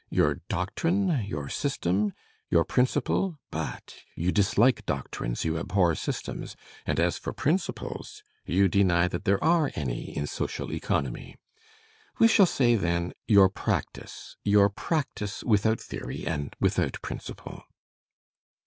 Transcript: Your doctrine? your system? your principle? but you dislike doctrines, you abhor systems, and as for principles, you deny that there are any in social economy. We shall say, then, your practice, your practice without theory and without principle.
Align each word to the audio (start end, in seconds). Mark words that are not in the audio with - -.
Your 0.09 0.39
doctrine? 0.49 1.25
your 1.27 1.47
system? 1.47 2.13
your 2.49 2.65
principle? 2.65 3.37
but 3.51 3.97
you 4.15 4.31
dislike 4.31 4.83
doctrines, 4.87 5.45
you 5.45 5.59
abhor 5.59 5.93
systems, 5.93 6.55
and 6.87 6.99
as 6.99 7.19
for 7.19 7.31
principles, 7.33 8.23
you 8.43 8.67
deny 8.67 9.07
that 9.07 9.25
there 9.25 9.37
are 9.43 9.69
any 9.75 10.17
in 10.17 10.25
social 10.25 10.71
economy. 10.73 11.35
We 12.17 12.27
shall 12.27 12.47
say, 12.47 12.73
then, 12.75 13.13
your 13.27 13.47
practice, 13.47 14.37
your 14.43 14.69
practice 14.71 15.43
without 15.43 15.79
theory 15.79 16.25
and 16.25 16.55
without 16.59 16.99
principle. 17.03 17.63